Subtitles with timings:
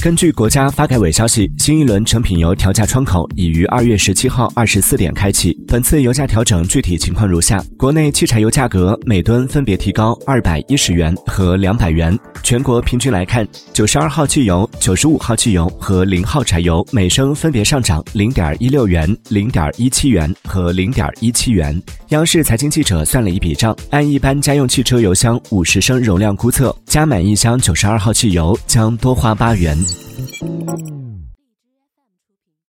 [0.00, 5.52] 根据国家发改委消息，新一轮成品油调价窗口已于二月十七号二十四点开启。
[5.66, 12.16] 本次油价调整具体情况如下：国内汽柴油价格每吨分别提高二百一十元和两百元。
[12.44, 21.80] 全国平均来看，九十二号汽油、九十五号汽油和零号柴油每升分别上涨零点一六元、零点一七元和零点一七元。
[22.10, 29.76] 央视财经记者算了一笔账，按一般家用汽车油箱五十升容量估测，加满一箱九十二号汽油将多花八元。
[30.42, 31.07] 음.